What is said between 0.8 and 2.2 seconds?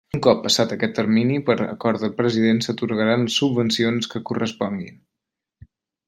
termini per acord del